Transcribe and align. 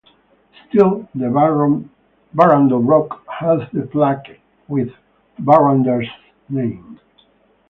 Still 0.67 1.07
the 1.13 1.25
Barrandov 2.33 2.87
Rock 2.87 3.23
has 3.39 3.69
the 3.71 3.83
plaque 3.83 4.39
with 4.67 4.89
Barrande's 5.37 6.09
name. 6.49 6.99